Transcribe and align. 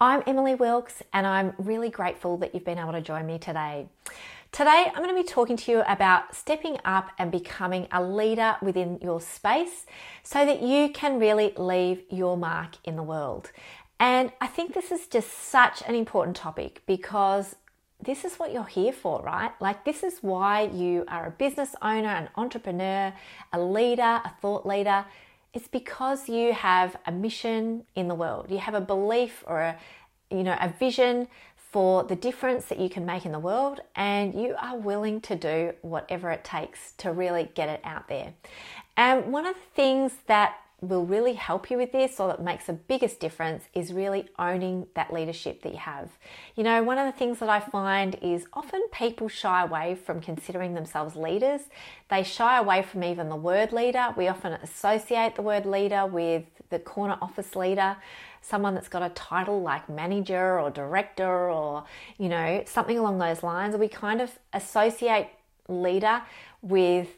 I'm 0.00 0.24
Emily 0.26 0.56
Wilkes, 0.56 1.04
and 1.12 1.24
I'm 1.24 1.54
really 1.56 1.88
grateful 1.88 2.36
that 2.38 2.52
you've 2.52 2.64
been 2.64 2.78
able 2.78 2.90
to 2.90 3.00
join 3.00 3.26
me 3.26 3.38
today. 3.38 3.86
Today, 4.50 4.86
I'm 4.92 5.04
going 5.04 5.14
to 5.14 5.22
be 5.22 5.28
talking 5.28 5.56
to 5.56 5.70
you 5.70 5.82
about 5.86 6.34
stepping 6.34 6.78
up 6.84 7.10
and 7.16 7.30
becoming 7.30 7.86
a 7.92 8.02
leader 8.02 8.56
within 8.60 8.98
your 9.00 9.20
space 9.20 9.86
so 10.24 10.44
that 10.44 10.62
you 10.62 10.88
can 10.88 11.20
really 11.20 11.52
leave 11.56 12.02
your 12.10 12.36
mark 12.36 12.74
in 12.82 12.96
the 12.96 13.04
world. 13.04 13.52
And 14.00 14.32
I 14.40 14.48
think 14.48 14.74
this 14.74 14.90
is 14.90 15.06
just 15.06 15.30
such 15.30 15.80
an 15.86 15.94
important 15.94 16.34
topic 16.34 16.82
because 16.86 17.54
this 18.02 18.24
is 18.24 18.34
what 18.34 18.52
you're 18.52 18.64
here 18.64 18.92
for, 18.92 19.22
right? 19.22 19.52
Like, 19.60 19.84
this 19.84 20.02
is 20.02 20.18
why 20.22 20.62
you 20.62 21.04
are 21.06 21.28
a 21.28 21.30
business 21.30 21.76
owner, 21.80 22.08
an 22.08 22.30
entrepreneur, 22.34 23.12
a 23.52 23.60
leader, 23.60 24.20
a 24.24 24.32
thought 24.42 24.66
leader. 24.66 25.04
It's 25.54 25.68
because 25.68 26.28
you 26.28 26.52
have 26.52 26.96
a 27.06 27.12
mission 27.12 27.84
in 27.94 28.08
the 28.08 28.14
world. 28.14 28.50
You 28.50 28.58
have 28.58 28.74
a 28.74 28.80
belief 28.80 29.44
or 29.46 29.60
a, 29.60 29.78
you 30.30 30.42
know, 30.42 30.56
a 30.60 30.68
vision 30.68 31.28
for 31.70 32.02
the 32.04 32.16
difference 32.16 32.66
that 32.66 32.78
you 32.78 32.88
can 32.88 33.06
make 33.06 33.24
in 33.24 33.32
the 33.32 33.38
world, 33.38 33.80
and 33.96 34.34
you 34.34 34.54
are 34.60 34.76
willing 34.76 35.20
to 35.22 35.34
do 35.34 35.72
whatever 35.82 36.30
it 36.30 36.44
takes 36.44 36.92
to 36.98 37.12
really 37.12 37.50
get 37.54 37.68
it 37.68 37.80
out 37.82 38.06
there. 38.08 38.32
And 38.96 39.32
one 39.32 39.46
of 39.46 39.54
the 39.54 39.74
things 39.74 40.12
that 40.26 40.56
will 40.88 41.04
really 41.04 41.34
help 41.34 41.70
you 41.70 41.76
with 41.76 41.92
this 41.92 42.20
or 42.20 42.28
that 42.28 42.42
makes 42.42 42.66
the 42.66 42.72
biggest 42.72 43.20
difference 43.20 43.64
is 43.74 43.92
really 43.92 44.28
owning 44.38 44.86
that 44.94 45.12
leadership 45.12 45.62
that 45.62 45.72
you 45.72 45.78
have. 45.78 46.10
You 46.56 46.64
know, 46.64 46.82
one 46.82 46.98
of 46.98 47.06
the 47.06 47.18
things 47.18 47.38
that 47.40 47.48
I 47.48 47.60
find 47.60 48.16
is 48.22 48.46
often 48.52 48.82
people 48.92 49.28
shy 49.28 49.62
away 49.62 49.94
from 49.94 50.20
considering 50.20 50.74
themselves 50.74 51.16
leaders. 51.16 51.62
They 52.10 52.22
shy 52.22 52.58
away 52.58 52.82
from 52.82 53.04
even 53.04 53.28
the 53.28 53.36
word 53.36 53.72
leader. 53.72 54.14
We 54.16 54.28
often 54.28 54.52
associate 54.54 55.36
the 55.36 55.42
word 55.42 55.66
leader 55.66 56.06
with 56.06 56.44
the 56.70 56.78
corner 56.78 57.16
office 57.20 57.54
leader, 57.54 57.96
someone 58.40 58.74
that's 58.74 58.88
got 58.88 59.02
a 59.02 59.10
title 59.10 59.62
like 59.62 59.88
manager 59.88 60.60
or 60.60 60.70
director 60.70 61.50
or, 61.50 61.84
you 62.18 62.28
know, 62.28 62.62
something 62.66 62.98
along 62.98 63.18
those 63.18 63.42
lines. 63.42 63.76
We 63.76 63.88
kind 63.88 64.20
of 64.20 64.38
associate 64.52 65.28
leader 65.68 66.22
with 66.62 67.08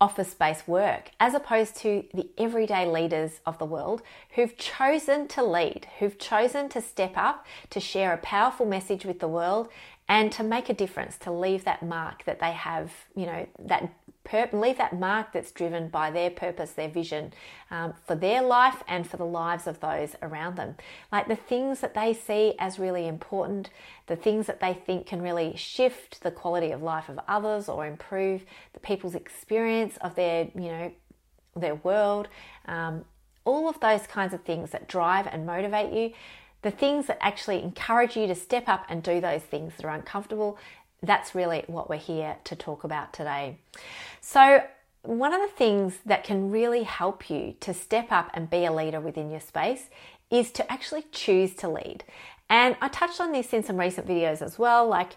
office 0.00 0.34
based 0.34 0.68
work, 0.68 1.10
as 1.18 1.34
opposed 1.34 1.76
to 1.76 2.04
the 2.14 2.28
everyday 2.38 2.86
leaders 2.86 3.40
of 3.44 3.58
the 3.58 3.64
world 3.64 4.02
who've 4.34 4.56
chosen 4.56 5.26
to 5.28 5.42
lead, 5.42 5.86
who've 5.98 6.18
chosen 6.18 6.68
to 6.68 6.80
step 6.80 7.12
up, 7.16 7.46
to 7.70 7.80
share 7.80 8.12
a 8.12 8.18
powerful 8.18 8.66
message 8.66 9.04
with 9.04 9.18
the 9.18 9.28
world, 9.28 9.68
and 10.08 10.32
to 10.32 10.42
make 10.42 10.68
a 10.68 10.74
difference, 10.74 11.18
to 11.18 11.30
leave 11.30 11.64
that 11.64 11.82
mark 11.82 12.24
that 12.24 12.40
they 12.40 12.52
have, 12.52 12.90
you 13.14 13.26
know, 13.26 13.46
that 13.58 13.92
pur- 14.24 14.48
leave 14.52 14.78
that 14.78 14.98
mark 14.98 15.32
that's 15.32 15.52
driven 15.52 15.88
by 15.88 16.10
their 16.10 16.30
purpose, 16.30 16.70
their 16.72 16.88
vision 16.88 17.32
um, 17.70 17.92
for 18.06 18.14
their 18.14 18.42
life 18.42 18.82
and 18.88 19.08
for 19.08 19.18
the 19.18 19.26
lives 19.26 19.66
of 19.66 19.80
those 19.80 20.16
around 20.22 20.56
them. 20.56 20.76
Like 21.12 21.28
the 21.28 21.36
things 21.36 21.80
that 21.80 21.94
they 21.94 22.14
see 22.14 22.54
as 22.58 22.78
really 22.78 23.06
important, 23.06 23.68
the 24.06 24.16
things 24.16 24.46
that 24.46 24.60
they 24.60 24.72
think 24.72 25.06
can 25.06 25.20
really 25.20 25.54
shift 25.56 26.22
the 26.22 26.30
quality 26.30 26.70
of 26.70 26.82
life 26.82 27.10
of 27.10 27.20
others 27.28 27.68
or 27.68 27.86
improve 27.86 28.44
the 28.72 28.80
people's 28.80 29.14
experience 29.14 29.98
of 30.00 30.14
their, 30.14 30.48
you 30.54 30.68
know, 30.68 30.92
their 31.54 31.74
world. 31.74 32.28
Um, 32.66 33.04
all 33.44 33.68
of 33.68 33.80
those 33.80 34.06
kinds 34.06 34.34
of 34.34 34.42
things 34.42 34.70
that 34.70 34.88
drive 34.88 35.26
and 35.26 35.46
motivate 35.46 35.92
you 35.92 36.12
the 36.62 36.70
things 36.70 37.06
that 37.06 37.18
actually 37.20 37.62
encourage 37.62 38.16
you 38.16 38.26
to 38.26 38.34
step 38.34 38.68
up 38.68 38.84
and 38.88 39.02
do 39.02 39.20
those 39.20 39.42
things 39.42 39.74
that 39.76 39.86
are 39.86 39.94
uncomfortable. 39.94 40.58
That's 41.02 41.34
really 41.34 41.64
what 41.66 41.88
we're 41.88 41.96
here 41.96 42.36
to 42.44 42.56
talk 42.56 42.84
about 42.84 43.12
today. 43.12 43.58
So, 44.20 44.64
one 45.02 45.32
of 45.32 45.40
the 45.40 45.56
things 45.56 45.98
that 46.04 46.24
can 46.24 46.50
really 46.50 46.82
help 46.82 47.30
you 47.30 47.54
to 47.60 47.72
step 47.72 48.10
up 48.10 48.30
and 48.34 48.50
be 48.50 48.64
a 48.64 48.72
leader 48.72 49.00
within 49.00 49.30
your 49.30 49.40
space 49.40 49.88
is 50.30 50.50
to 50.52 50.70
actually 50.70 51.04
choose 51.12 51.54
to 51.54 51.68
lead. 51.68 52.04
And 52.50 52.76
I 52.80 52.88
touched 52.88 53.20
on 53.20 53.32
this 53.32 53.52
in 53.52 53.62
some 53.62 53.76
recent 53.76 54.06
videos 54.06 54.42
as 54.42 54.58
well. 54.58 54.86
Like, 54.86 55.16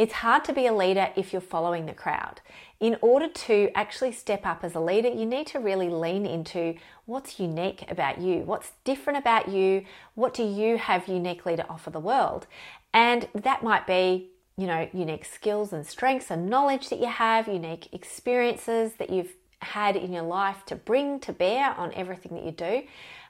it's 0.00 0.14
hard 0.14 0.42
to 0.46 0.54
be 0.54 0.66
a 0.66 0.72
leader 0.72 1.10
if 1.14 1.30
you're 1.30 1.42
following 1.42 1.84
the 1.84 1.92
crowd. 1.92 2.40
In 2.80 2.96
order 3.02 3.28
to 3.28 3.68
actually 3.74 4.12
step 4.12 4.46
up 4.46 4.64
as 4.64 4.74
a 4.74 4.80
leader, 4.80 5.10
you 5.10 5.26
need 5.26 5.46
to 5.48 5.58
really 5.58 5.90
lean 5.90 6.24
into 6.24 6.76
what's 7.04 7.38
unique 7.38 7.84
about 7.86 8.18
you, 8.18 8.38
what's 8.38 8.72
different 8.82 9.18
about 9.18 9.50
you, 9.50 9.84
what 10.14 10.32
do 10.32 10.42
you 10.42 10.78
have 10.78 11.06
uniquely 11.06 11.54
to 11.54 11.68
offer 11.68 11.90
the 11.90 12.00
world. 12.00 12.46
And 12.94 13.28
that 13.34 13.62
might 13.62 13.86
be, 13.86 14.30
you 14.56 14.66
know, 14.66 14.88
unique 14.94 15.26
skills 15.26 15.70
and 15.70 15.86
strengths 15.86 16.30
and 16.30 16.48
knowledge 16.48 16.88
that 16.88 16.98
you 16.98 17.08
have, 17.08 17.46
unique 17.46 17.92
experiences 17.92 18.94
that 18.94 19.10
you've 19.10 19.34
had 19.60 19.96
in 19.96 20.14
your 20.14 20.22
life 20.22 20.64
to 20.64 20.76
bring 20.76 21.20
to 21.20 21.32
bear 21.34 21.74
on 21.74 21.92
everything 21.92 22.32
that 22.36 22.44
you 22.44 22.52
do. 22.52 22.84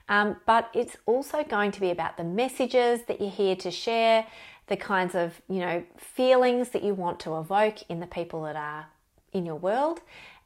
Um, 0.09 0.37
but 0.45 0.71
it's 0.75 0.97
also 1.07 1.45
going 1.45 1.71
to 1.71 1.81
be 1.81 1.91
about 1.91 2.17
the 2.17 2.25
messages 2.25 3.03
that 3.05 3.21
you're 3.21 3.31
here 3.31 3.57
to 3.57 3.71
share, 3.71 4.27
the 4.71 4.77
kinds 4.77 5.15
of 5.15 5.43
you 5.49 5.59
know 5.59 5.83
feelings 5.99 6.71
that 6.71 6.83
you 6.83 6.95
want 6.95 7.21
to 7.21 7.37
evoke 7.37 7.83
in 7.91 8.01
the 8.01 8.07
people 8.07 8.43
that 8.45 8.57
are 8.57 8.87
in 9.33 9.45
your 9.45 9.57
world 9.57 10.01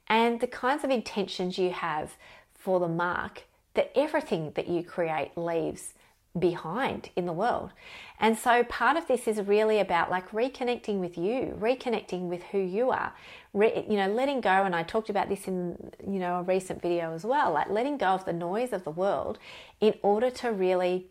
and 0.08 0.40
the 0.40 0.46
kinds 0.46 0.82
of 0.82 0.90
intentions 0.90 1.58
you 1.58 1.70
have 1.70 2.16
for 2.54 2.80
the 2.80 2.88
mark 2.88 3.44
that 3.74 3.92
everything 3.94 4.50
that 4.54 4.66
you 4.66 4.82
create 4.82 5.30
leaves 5.36 5.94
behind 6.36 7.10
in 7.14 7.26
the 7.26 7.32
world. 7.32 7.70
And 8.18 8.36
so 8.36 8.64
part 8.64 8.96
of 8.96 9.06
this 9.06 9.28
is 9.28 9.40
really 9.40 9.78
about 9.78 10.10
like 10.10 10.30
reconnecting 10.30 10.98
with 10.98 11.16
you, 11.16 11.56
reconnecting 11.60 12.22
with 12.22 12.42
who 12.44 12.58
you 12.58 12.90
are. 12.90 13.12
Re, 13.52 13.84
you 13.88 13.96
know, 13.96 14.08
letting 14.08 14.40
go 14.40 14.50
and 14.50 14.74
I 14.74 14.82
talked 14.82 15.10
about 15.10 15.28
this 15.28 15.46
in 15.46 15.76
you 16.04 16.18
know 16.18 16.36
a 16.36 16.42
recent 16.42 16.82
video 16.82 17.12
as 17.12 17.24
well, 17.24 17.52
like 17.52 17.70
letting 17.70 17.98
go 17.98 18.06
of 18.06 18.24
the 18.24 18.32
noise 18.32 18.72
of 18.72 18.84
the 18.84 18.90
world 18.90 19.38
in 19.80 19.94
order 20.02 20.30
to 20.30 20.50
really 20.50 21.06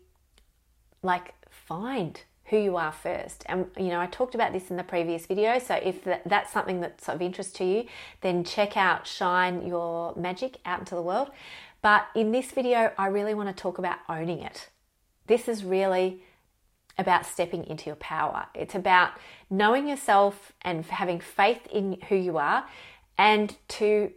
like 1.02 1.34
find 1.48 2.20
who 2.46 2.58
you 2.58 2.76
are 2.76 2.92
first. 2.92 3.42
And 3.46 3.66
you 3.76 3.88
know, 3.88 4.00
I 4.00 4.06
talked 4.06 4.34
about 4.34 4.52
this 4.52 4.70
in 4.70 4.76
the 4.76 4.84
previous 4.84 5.26
video. 5.26 5.58
So 5.58 5.74
if 5.74 6.04
that's 6.26 6.52
something 6.52 6.80
that's 6.80 7.08
of 7.08 7.22
interest 7.22 7.56
to 7.56 7.64
you, 7.64 7.86
then 8.20 8.44
check 8.44 8.76
out 8.76 9.06
Shine 9.06 9.66
Your 9.66 10.14
Magic 10.16 10.58
out 10.64 10.80
into 10.80 10.94
the 10.94 11.02
world. 11.02 11.30
But 11.82 12.06
in 12.14 12.32
this 12.32 12.50
video, 12.50 12.92
I 12.96 13.08
really 13.08 13.34
want 13.34 13.54
to 13.54 13.62
talk 13.62 13.78
about 13.78 13.98
owning 14.08 14.40
it. 14.40 14.68
This 15.26 15.48
is 15.48 15.64
really 15.64 16.22
about 16.96 17.26
stepping 17.26 17.66
into 17.66 17.86
your 17.86 17.96
power. 17.96 18.46
It's 18.54 18.74
about 18.74 19.12
knowing 19.50 19.88
yourself 19.88 20.52
and 20.62 20.84
having 20.84 21.20
faith 21.20 21.66
in 21.72 21.98
who 22.08 22.14
you 22.14 22.38
are 22.38 22.66
and 23.18 23.56
to 23.68 24.12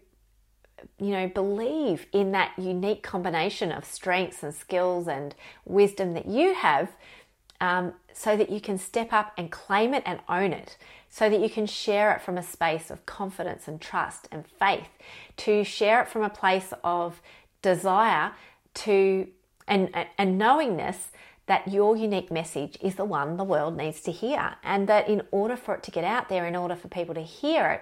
you 1.00 1.10
know 1.10 1.28
believe 1.28 2.06
in 2.14 2.32
that 2.34 2.52
unique 2.58 3.02
combination 3.02 3.72
of 3.72 3.84
strengths 3.84 4.44
and 4.44 4.54
skills 4.54 5.08
and 5.08 5.34
wisdom 5.66 6.14
that 6.14 6.28
you 6.28 6.54
have 6.54 6.90
um, 7.60 7.94
so 8.14 8.38
that 8.38 8.50
you 8.50 8.62
can 8.62 8.78
step 8.78 9.14
up 9.14 9.34
and 9.38 9.52
claim 9.52 9.94
it 9.94 10.04
and 10.06 10.20
own 10.30 10.54
it, 10.54 10.78
so 11.10 11.30
that 11.30 11.40
you 11.40 11.50
can 11.50 11.66
share 11.66 12.12
it 12.14 12.22
from 12.22 12.38
a 12.38 12.44
space 12.44 12.92
of 12.92 13.06
confidence 13.06 13.68
and 13.68 13.82
trust 13.82 14.28
and 14.32 14.46
faith, 14.46 14.90
to 15.38 15.64
share 15.64 16.02
it 16.02 16.08
from 16.08 16.24
a 16.24 16.30
place 16.30 16.74
of 16.84 17.22
desire 17.62 18.32
to 18.74 19.28
and, 19.68 19.90
and 20.18 20.38
knowingness 20.38 21.10
that 21.48 21.68
your 21.68 21.96
unique 21.96 22.32
message 22.32 22.78
is 22.82 22.96
the 22.96 23.06
one 23.06 23.38
the 23.38 23.44
world 23.44 23.76
needs 23.76 24.02
to 24.02 24.12
hear, 24.12 24.56
and 24.64 24.88
that 24.88 25.08
in 25.08 25.22
order 25.32 25.56
for 25.56 25.76
it 25.76 25.84
to 25.84 25.92
get 25.92 26.04
out 26.04 26.30
there, 26.30 26.46
in 26.46 26.56
order 26.56 26.76
for 26.76 26.88
people 26.90 27.16
to 27.16 27.22
hear 27.22 27.72
it, 27.72 27.82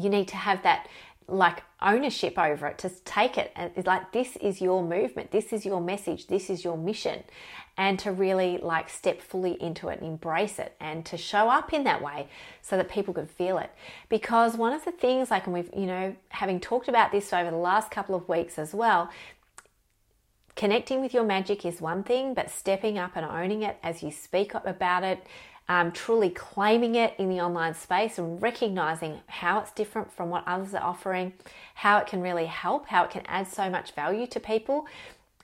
you 0.00 0.10
need 0.10 0.28
to 0.28 0.36
have 0.36 0.62
that 0.62 0.88
like 1.28 1.62
ownership 1.82 2.38
over 2.38 2.66
it 2.66 2.78
to 2.78 2.88
take 3.04 3.36
it 3.36 3.52
and 3.54 3.70
it's 3.76 3.86
like 3.86 4.12
this 4.12 4.36
is 4.36 4.62
your 4.62 4.82
movement. 4.82 5.30
This 5.30 5.52
is 5.52 5.66
your 5.66 5.80
message. 5.80 6.26
This 6.26 6.48
is 6.48 6.64
your 6.64 6.78
mission 6.78 7.22
and 7.78 7.98
to 8.00 8.12
really 8.12 8.58
like 8.58 8.90
step 8.90 9.22
fully 9.22 9.52
into 9.62 9.88
it 9.88 10.00
and 10.00 10.08
embrace 10.08 10.58
it 10.58 10.74
and 10.80 11.06
to 11.06 11.16
show 11.16 11.48
up 11.48 11.72
in 11.72 11.84
that 11.84 12.02
way 12.02 12.28
so 12.60 12.76
that 12.76 12.90
people 12.90 13.14
can 13.14 13.26
feel 13.26 13.56
it. 13.56 13.70
Because 14.10 14.56
one 14.56 14.74
of 14.74 14.84
the 14.84 14.92
things 14.92 15.30
like 15.30 15.46
and 15.46 15.54
we've 15.54 15.70
you 15.74 15.86
know 15.86 16.14
having 16.28 16.60
talked 16.60 16.88
about 16.88 17.12
this 17.12 17.32
over 17.32 17.50
the 17.50 17.56
last 17.56 17.90
couple 17.90 18.14
of 18.14 18.28
weeks 18.28 18.58
as 18.58 18.74
well 18.74 19.08
connecting 20.56 21.00
with 21.00 21.14
your 21.14 21.22
magic 21.22 21.64
is 21.64 21.80
one 21.80 22.02
thing 22.02 22.34
but 22.34 22.50
stepping 22.50 22.98
up 22.98 23.12
and 23.14 23.24
owning 23.24 23.62
it 23.62 23.78
as 23.80 24.02
you 24.02 24.10
speak 24.10 24.52
about 24.54 25.04
it 25.04 25.24
um, 25.68 25.92
truly 25.92 26.30
claiming 26.30 26.94
it 26.94 27.14
in 27.18 27.28
the 27.28 27.40
online 27.40 27.74
space 27.74 28.18
and 28.18 28.40
recognizing 28.40 29.20
how 29.26 29.60
it's 29.60 29.70
different 29.72 30.10
from 30.10 30.30
what 30.30 30.42
others 30.46 30.74
are 30.74 30.82
offering, 30.82 31.34
how 31.74 31.98
it 31.98 32.06
can 32.06 32.22
really 32.22 32.46
help, 32.46 32.86
how 32.86 33.04
it 33.04 33.10
can 33.10 33.22
add 33.26 33.46
so 33.48 33.68
much 33.68 33.92
value 33.92 34.26
to 34.28 34.40
people, 34.40 34.86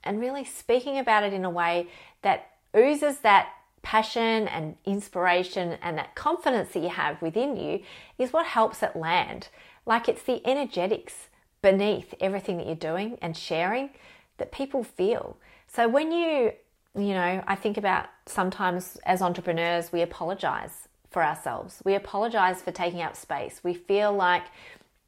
and 0.02 0.20
really 0.20 0.44
speaking 0.44 0.98
about 0.98 1.24
it 1.24 1.32
in 1.32 1.44
a 1.44 1.50
way 1.50 1.88
that 2.24 2.50
oozes 2.76 3.18
that 3.18 3.48
passion 3.82 4.48
and 4.48 4.76
inspiration 4.84 5.78
and 5.82 5.96
that 5.96 6.14
confidence 6.14 6.70
that 6.72 6.82
you 6.82 6.88
have 6.88 7.20
within 7.22 7.56
you 7.56 7.80
is 8.18 8.32
what 8.32 8.46
helps 8.46 8.82
it 8.82 8.96
land. 8.96 9.48
Like 9.86 10.08
it's 10.08 10.22
the 10.22 10.44
energetics 10.46 11.28
beneath 11.62 12.14
everything 12.20 12.56
that 12.58 12.66
you're 12.66 12.74
doing 12.74 13.18
and 13.22 13.36
sharing 13.36 13.90
that 14.38 14.52
people 14.52 14.82
feel. 14.82 15.36
So 15.68 15.86
when 15.88 16.10
you 16.10 16.52
you 16.96 17.12
know, 17.12 17.42
I 17.46 17.56
think 17.56 17.76
about 17.76 18.06
sometimes 18.26 18.98
as 19.04 19.20
entrepreneurs, 19.20 19.92
we 19.92 20.02
apologize 20.02 20.86
for 21.10 21.24
ourselves. 21.24 21.82
We 21.84 21.94
apologize 21.94 22.62
for 22.62 22.70
taking 22.70 23.02
up 23.02 23.16
space. 23.16 23.60
We 23.64 23.74
feel 23.74 24.12
like 24.12 24.44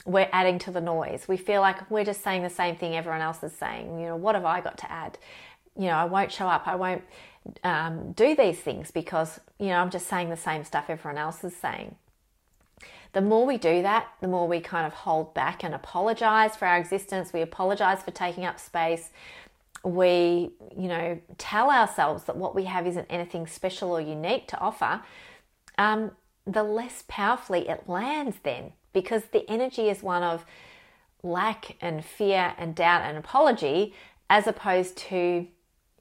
we're 0.04 0.28
adding 0.32 0.58
to 0.60 0.70
the 0.70 0.80
noise. 0.80 1.26
We 1.28 1.36
feel 1.36 1.60
like 1.60 1.90
we're 1.90 2.04
just 2.04 2.22
saying 2.22 2.42
the 2.42 2.50
same 2.50 2.76
thing 2.76 2.96
everyone 2.96 3.20
else 3.20 3.42
is 3.42 3.52
saying. 3.52 3.98
You 3.98 4.06
know, 4.06 4.16
what 4.16 4.34
have 4.34 4.44
I 4.44 4.60
got 4.60 4.78
to 4.78 4.90
add? 4.90 5.18
You 5.78 5.86
know, 5.86 5.94
I 5.94 6.04
won't 6.04 6.32
show 6.32 6.46
up. 6.46 6.66
I 6.66 6.76
won't 6.76 7.02
um, 7.62 8.12
do 8.12 8.34
these 8.34 8.58
things 8.58 8.90
because, 8.90 9.40
you 9.58 9.68
know, 9.68 9.76
I'm 9.76 9.90
just 9.90 10.08
saying 10.08 10.30
the 10.30 10.36
same 10.36 10.64
stuff 10.64 10.86
everyone 10.88 11.18
else 11.18 11.44
is 11.44 11.54
saying. 11.56 11.96
The 13.12 13.20
more 13.22 13.46
we 13.46 13.56
do 13.56 13.82
that, 13.82 14.08
the 14.20 14.28
more 14.28 14.46
we 14.46 14.60
kind 14.60 14.86
of 14.86 14.92
hold 14.92 15.32
back 15.32 15.64
and 15.64 15.74
apologize 15.74 16.56
for 16.56 16.66
our 16.66 16.76
existence. 16.76 17.32
We 17.32 17.40
apologize 17.40 18.02
for 18.02 18.10
taking 18.10 18.44
up 18.44 18.58
space 18.60 19.10
we, 19.86 20.50
you 20.76 20.88
know, 20.88 21.18
tell 21.38 21.70
ourselves 21.70 22.24
that 22.24 22.36
what 22.36 22.54
we 22.54 22.64
have 22.64 22.86
isn't 22.86 23.06
anything 23.08 23.46
special 23.46 23.92
or 23.92 24.00
unique 24.00 24.48
to 24.48 24.58
offer, 24.58 25.02
um, 25.78 26.10
the 26.44 26.62
less 26.62 27.04
powerfully 27.06 27.68
it 27.68 27.88
lands 27.88 28.36
then 28.42 28.72
because 28.92 29.24
the 29.32 29.48
energy 29.48 29.88
is 29.88 30.02
one 30.02 30.22
of 30.22 30.44
lack 31.22 31.76
and 31.80 32.04
fear 32.04 32.54
and 32.58 32.74
doubt 32.74 33.02
and 33.02 33.16
apology 33.16 33.94
as 34.28 34.46
opposed 34.46 34.96
to 34.96 35.46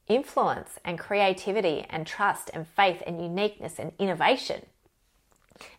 influence 0.07 0.80
and 0.84 1.00
creativity 1.00 1.86
and 1.90 2.06
trust 2.06 2.50
and 2.54 2.68
faith 2.68 3.02
and 3.06 3.22
uniqueness 3.22 3.80
and 3.80 3.92
innovation. 4.00 4.66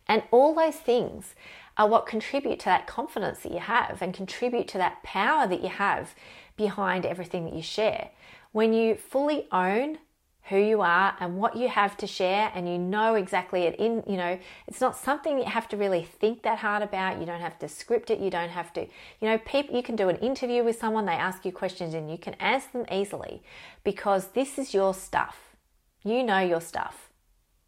And 0.09 0.23
all 0.31 0.55
those 0.55 0.77
things 0.77 1.35
are 1.77 1.89
what 1.89 2.07
contribute 2.07 2.59
to 2.61 2.65
that 2.67 2.87
confidence 2.87 3.41
that 3.41 3.53
you 3.53 3.59
have 3.59 4.01
and 4.01 4.15
contribute 4.15 4.69
to 4.69 4.79
that 4.79 5.03
power 5.03 5.47
that 5.47 5.63
you 5.63 5.69
have 5.69 6.15
behind 6.57 7.05
everything 7.05 7.45
that 7.45 7.55
you 7.55 7.63
share. 7.63 8.11
When 8.53 8.73
you 8.73 8.95
fully 8.95 9.47
own 9.53 9.99
who 10.49 10.59
you 10.59 10.81
are 10.81 11.17
and 11.19 11.37
what 11.39 11.57
you 11.57 11.69
have 11.69 11.97
to 11.97 12.07
share 12.07 12.53
and 12.55 12.69
you 12.69 12.79
know 12.79 13.15
exactly 13.15 13.63
it 13.63 13.75
in 13.81 14.03
you 14.07 14.17
know 14.17 14.39
it's 14.69 14.81
not 14.81 14.97
something 14.97 15.39
you 15.39 15.45
have 15.45 15.69
to 15.69 15.77
really 15.77 16.05
think 16.05 16.43
that 16.43 16.59
hard 16.59 16.83
about. 16.83 17.19
You 17.19 17.27
don't 17.27 17.41
have 17.41 17.59
to 17.61 17.69
script 17.69 18.11
it. 18.11 18.21
You 18.21 18.31
don't 18.31 18.51
have 18.51 18.73
to 18.75 18.83
you 18.83 19.29
know 19.29 19.39
people 19.39 19.77
you 19.77 19.83
can 19.83 19.97
do 19.97 20.09
an 20.09 20.17
interview 20.17 20.63
with 20.63 20.79
someone 20.79 21.07
they 21.07 21.13
ask 21.13 21.45
you 21.45 21.53
questions 21.53 21.95
and 21.95 22.11
you 22.11 22.19
can 22.19 22.35
answer 22.35 22.69
them 22.73 22.87
easily 22.93 23.43
because 23.85 24.29
this 24.29 24.59
is 24.59 24.73
your 24.73 24.95
stuff. 24.95 25.57
You 26.05 26.23
know 26.23 26.39
your 26.39 26.61
stuff. 26.61 27.11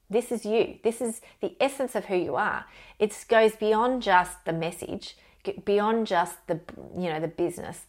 This 0.08 0.30
is 0.30 0.46
you. 0.46 0.78
This 0.84 1.00
is 1.00 1.20
the 1.40 1.56
essence 1.60 1.94
of 1.94 2.06
who 2.06 2.16
you 2.16 2.36
are. 2.36 2.64
It 2.98 3.24
goes 3.28 3.56
beyond 3.56 4.02
just 4.02 4.44
the 4.44 4.52
message 4.52 5.16
beyond 5.64 6.06
just 6.06 6.46
the 6.46 6.60
you 6.96 7.08
know 7.08 7.20
the 7.20 7.28
business 7.28 7.86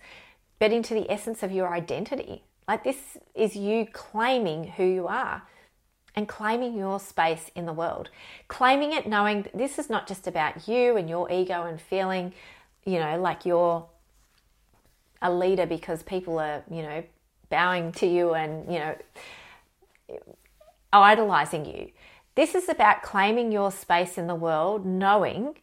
but 0.59 0.71
into 0.73 0.93
the 0.93 1.09
essence 1.09 1.41
of 1.41 1.51
your 1.51 1.73
identity. 1.73 2.43
Like 2.69 2.83
this 2.83 3.17
is 3.33 3.55
you 3.55 3.87
claiming 3.91 4.63
who 4.63 4.83
you 4.83 5.07
are 5.07 5.41
and 6.15 6.27
claiming 6.27 6.77
your 6.77 6.99
space 6.99 7.49
in 7.55 7.65
the 7.65 7.73
world. 7.73 8.11
Claiming 8.47 8.93
it 8.93 9.07
knowing 9.07 9.47
this 9.55 9.79
is 9.79 9.89
not 9.89 10.07
just 10.07 10.27
about 10.27 10.67
you 10.67 10.95
and 10.95 11.09
your 11.09 11.31
ego 11.31 11.63
and 11.63 11.81
feeling, 11.81 12.31
you 12.85 12.99
know, 12.99 13.19
like 13.19 13.43
you're 13.43 13.87
a 15.19 15.33
leader 15.33 15.65
because 15.65 16.03
people 16.03 16.37
are, 16.37 16.63
you 16.69 16.83
know, 16.83 17.03
bowing 17.49 17.91
to 17.93 18.05
you 18.05 18.35
and, 18.35 18.71
you 18.71 18.77
know, 18.77 18.95
idolizing 20.93 21.65
you. 21.65 21.89
This 22.35 22.53
is 22.53 22.69
about 22.69 23.01
claiming 23.01 23.51
your 23.51 23.71
space 23.71 24.15
in 24.15 24.27
the 24.27 24.35
world, 24.35 24.85
knowing 24.85 25.55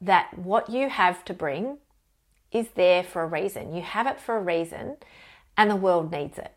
that 0.00 0.36
what 0.36 0.68
you 0.68 0.88
have 0.88 1.24
to 1.26 1.34
bring 1.34 1.78
is 2.50 2.66
there 2.74 3.04
for 3.04 3.22
a 3.22 3.26
reason. 3.26 3.72
You 3.72 3.82
have 3.82 4.08
it 4.08 4.20
for 4.20 4.36
a 4.36 4.42
reason, 4.42 4.96
and 5.56 5.70
the 5.70 5.76
world 5.76 6.10
needs 6.10 6.38
it. 6.38 6.52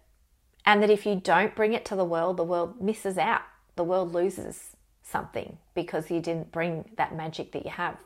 And 0.65 0.81
that 0.81 0.89
if 0.89 1.05
you 1.05 1.15
don't 1.15 1.55
bring 1.55 1.73
it 1.73 1.85
to 1.85 1.95
the 1.95 2.05
world, 2.05 2.37
the 2.37 2.43
world 2.43 2.81
misses 2.81 3.17
out. 3.17 3.41
The 3.75 3.83
world 3.83 4.13
loses 4.13 4.75
something 5.03 5.57
because 5.73 6.09
you 6.09 6.19
didn't 6.19 6.51
bring 6.51 6.89
that 6.97 7.15
magic 7.15 7.51
that 7.51 7.65
you 7.65 7.71
have. 7.71 7.97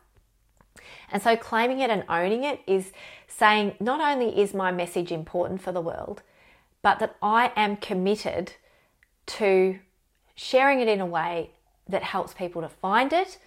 And 1.12 1.22
so, 1.22 1.36
claiming 1.36 1.80
it 1.80 1.90
and 1.90 2.04
owning 2.10 2.44
it 2.44 2.62
is 2.68 2.92
saying 3.28 3.76
not 3.80 4.02
only 4.02 4.40
is 4.40 4.54
my 4.54 4.72
message 4.72 5.12
important 5.12 5.62
for 5.62 5.72
the 5.72 5.82
world, 5.82 6.22
but 6.82 7.00
that 7.00 7.16
I 7.22 7.52
am 7.56 7.78
committed 7.78 8.54
to 9.28 9.80
sharing 10.36 10.80
it 10.80 10.88
in 10.88 11.02
a 11.02 11.06
way 11.06 11.52
that 11.88 12.04
helps 12.04 12.34
people 12.34 12.62
to 12.62 12.70
find 12.70 13.12
it, 13.12 13.38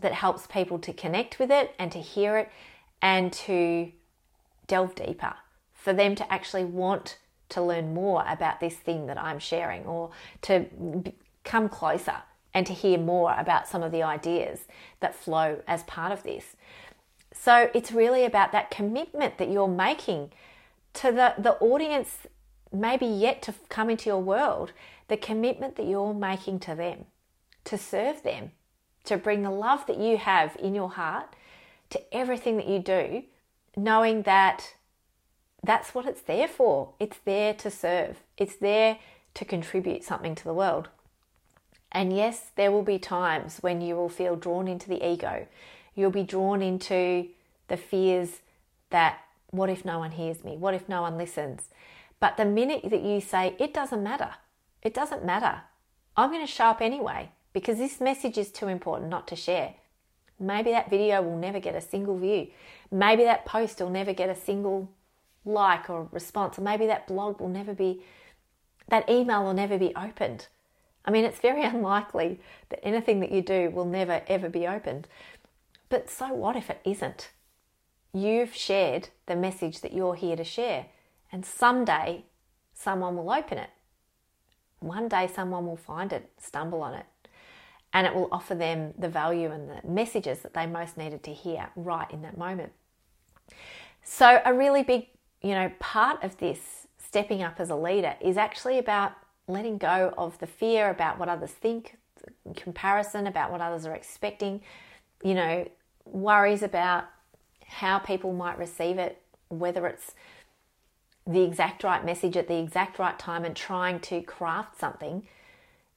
that 0.00 0.12
helps 0.12 0.46
people 0.46 0.78
to 0.80 0.92
connect 0.92 1.38
with 1.38 1.50
it 1.50 1.74
and 1.78 1.90
to 1.92 1.98
hear 1.98 2.36
it 2.36 2.50
and 3.00 3.32
to 3.32 3.92
delve 4.66 4.94
deeper, 4.94 5.34
for 5.84 5.92
them 5.92 6.14
to 6.14 6.32
actually 6.32 6.64
want 6.64 7.18
to 7.50 7.60
learn 7.60 7.92
more 7.92 8.24
about 8.26 8.58
this 8.58 8.74
thing 8.74 9.06
that 9.06 9.20
I'm 9.20 9.38
sharing 9.38 9.84
or 9.84 10.10
to 10.42 10.64
come 11.44 11.68
closer 11.68 12.22
and 12.54 12.66
to 12.66 12.72
hear 12.72 12.96
more 12.98 13.34
about 13.38 13.68
some 13.68 13.82
of 13.82 13.92
the 13.92 14.02
ideas 14.02 14.60
that 15.00 15.14
flow 15.14 15.60
as 15.68 15.82
part 15.82 16.10
of 16.10 16.22
this. 16.22 16.56
So 17.34 17.68
it's 17.74 17.92
really 17.92 18.24
about 18.24 18.50
that 18.52 18.70
commitment 18.70 19.36
that 19.36 19.50
you're 19.50 19.68
making 19.68 20.32
to 20.94 21.12
the, 21.12 21.34
the 21.36 21.52
audience, 21.56 22.20
maybe 22.72 23.04
yet 23.04 23.42
to 23.42 23.54
come 23.68 23.90
into 23.90 24.08
your 24.08 24.22
world, 24.22 24.72
the 25.08 25.18
commitment 25.18 25.76
that 25.76 25.86
you're 25.86 26.14
making 26.14 26.60
to 26.60 26.74
them, 26.74 27.04
to 27.64 27.76
serve 27.76 28.22
them, 28.22 28.52
to 29.04 29.18
bring 29.18 29.42
the 29.42 29.50
love 29.50 29.86
that 29.86 29.98
you 29.98 30.16
have 30.16 30.56
in 30.58 30.74
your 30.74 30.88
heart 30.92 31.36
to 31.90 32.00
everything 32.16 32.56
that 32.56 32.68
you 32.68 32.78
do, 32.78 33.24
knowing 33.76 34.22
that 34.22 34.76
that's 35.66 35.94
what 35.94 36.06
it's 36.06 36.22
there 36.22 36.48
for. 36.48 36.94
It's 36.98 37.18
there 37.24 37.54
to 37.54 37.70
serve, 37.70 38.20
it's 38.36 38.56
there 38.56 38.98
to 39.34 39.44
contribute 39.44 40.04
something 40.04 40.34
to 40.34 40.44
the 40.44 40.54
world. 40.54 40.88
And 41.90 42.14
yes, 42.14 42.50
there 42.56 42.72
will 42.72 42.82
be 42.82 42.98
times 42.98 43.58
when 43.60 43.80
you 43.80 43.94
will 43.94 44.08
feel 44.08 44.34
drawn 44.36 44.66
into 44.66 44.88
the 44.88 45.06
ego. 45.06 45.46
You'll 45.94 46.10
be 46.10 46.24
drawn 46.24 46.60
into 46.60 47.28
the 47.68 47.76
fears 47.76 48.40
that 48.90 49.20
what 49.50 49.70
if 49.70 49.84
no 49.84 50.00
one 50.00 50.10
hears 50.10 50.42
me? 50.42 50.56
What 50.56 50.74
if 50.74 50.88
no 50.88 51.02
one 51.02 51.16
listens? 51.16 51.68
But 52.18 52.36
the 52.36 52.44
minute 52.44 52.90
that 52.90 53.02
you 53.02 53.20
say, 53.20 53.54
it 53.60 53.72
doesn't 53.72 54.02
matter, 54.02 54.30
it 54.82 54.92
doesn't 54.92 55.24
matter, 55.24 55.62
I'm 56.16 56.30
going 56.30 56.44
to 56.44 56.52
show 56.52 56.64
up 56.66 56.80
anyway 56.80 57.30
because 57.52 57.78
this 57.78 58.00
message 58.00 58.38
is 58.38 58.50
too 58.50 58.68
important 58.68 59.10
not 59.10 59.28
to 59.28 59.36
share. 59.36 59.74
Maybe 60.38 60.72
that 60.72 60.90
video 60.90 61.22
will 61.22 61.36
never 61.36 61.60
get 61.60 61.76
a 61.76 61.80
single 61.80 62.18
view. 62.18 62.48
Maybe 62.90 63.24
that 63.24 63.44
post 63.46 63.80
will 63.80 63.90
never 63.90 64.12
get 64.12 64.28
a 64.28 64.34
single 64.34 64.90
like 65.44 65.90
or 65.90 66.08
response. 66.12 66.58
Or 66.58 66.62
maybe 66.62 66.86
that 66.86 67.06
blog 67.06 67.40
will 67.40 67.48
never 67.48 67.74
be, 67.74 68.02
that 68.88 69.08
email 69.08 69.44
will 69.44 69.54
never 69.54 69.78
be 69.78 69.94
opened. 69.94 70.48
I 71.04 71.10
mean, 71.10 71.24
it's 71.24 71.40
very 71.40 71.62
unlikely 71.64 72.40
that 72.68 72.84
anything 72.84 73.20
that 73.20 73.32
you 73.32 73.42
do 73.42 73.70
will 73.70 73.84
never 73.84 74.22
ever 74.26 74.48
be 74.48 74.66
opened. 74.66 75.06
But 75.88 76.10
so 76.10 76.32
what 76.32 76.56
if 76.56 76.70
it 76.70 76.80
isn't? 76.84 77.30
You've 78.12 78.54
shared 78.54 79.08
the 79.26 79.36
message 79.36 79.80
that 79.80 79.92
you're 79.92 80.14
here 80.14 80.36
to 80.36 80.44
share, 80.44 80.86
and 81.32 81.44
someday 81.44 82.24
someone 82.72 83.16
will 83.16 83.30
open 83.30 83.58
it. 83.58 83.70
One 84.78 85.08
day 85.08 85.28
someone 85.32 85.66
will 85.66 85.76
find 85.76 86.12
it, 86.12 86.30
stumble 86.38 86.82
on 86.82 86.94
it 86.94 87.06
and 87.94 88.08
it 88.08 88.14
will 88.14 88.28
offer 88.32 88.56
them 88.56 88.92
the 88.98 89.08
value 89.08 89.52
and 89.52 89.70
the 89.70 89.88
messages 89.88 90.40
that 90.40 90.52
they 90.52 90.66
most 90.66 90.98
needed 90.98 91.22
to 91.22 91.32
hear 91.32 91.70
right 91.76 92.10
in 92.10 92.22
that 92.22 92.36
moment. 92.36 92.72
So, 94.02 94.42
a 94.44 94.52
really 94.52 94.82
big, 94.82 95.06
you 95.44 95.50
know, 95.50 95.70
part 95.78 96.24
of 96.24 96.38
this 96.38 96.86
stepping 96.96 97.42
up 97.42 97.60
as 97.60 97.68
a 97.68 97.76
leader 97.76 98.16
is 98.18 98.38
actually 98.38 98.78
about 98.78 99.12
letting 99.46 99.76
go 99.76 100.14
of 100.16 100.38
the 100.38 100.46
fear 100.46 100.88
about 100.88 101.18
what 101.18 101.28
others 101.28 101.50
think, 101.50 101.98
comparison 102.56 103.26
about 103.26 103.52
what 103.52 103.60
others 103.60 103.84
are 103.84 103.94
expecting, 103.94 104.62
you 105.22 105.34
know, 105.34 105.68
worries 106.06 106.62
about 106.62 107.04
how 107.66 107.98
people 107.98 108.32
might 108.32 108.58
receive 108.58 108.96
it, 108.96 109.20
whether 109.48 109.86
it's 109.86 110.14
the 111.26 111.42
exact 111.42 111.84
right 111.84 112.04
message 112.06 112.38
at 112.38 112.48
the 112.48 112.58
exact 112.58 112.98
right 112.98 113.18
time 113.18 113.44
and 113.44 113.54
trying 113.54 114.00
to 114.00 114.22
craft 114.22 114.80
something. 114.80 115.26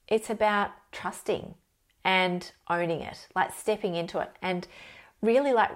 It's 0.08 0.28
about 0.28 0.72
trusting 0.92 1.54
and 2.04 2.50
owning 2.68 3.00
it, 3.00 3.28
like 3.34 3.54
stepping 3.54 3.94
into 3.94 4.18
it 4.18 4.30
and 4.42 4.68
really 5.22 5.54
like 5.54 5.70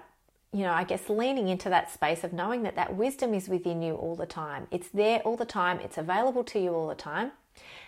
you 0.52 0.64
know, 0.64 0.72
I 0.72 0.84
guess 0.84 1.08
leaning 1.08 1.48
into 1.48 1.70
that 1.70 1.90
space 1.90 2.24
of 2.24 2.32
knowing 2.32 2.62
that 2.64 2.76
that 2.76 2.94
wisdom 2.94 3.32
is 3.32 3.48
within 3.48 3.80
you 3.80 3.94
all 3.94 4.14
the 4.14 4.26
time. 4.26 4.66
It's 4.70 4.88
there 4.88 5.20
all 5.20 5.36
the 5.36 5.46
time, 5.46 5.80
it's 5.80 5.98
available 5.98 6.44
to 6.44 6.60
you 6.60 6.74
all 6.74 6.88
the 6.88 6.94
time. 6.94 7.32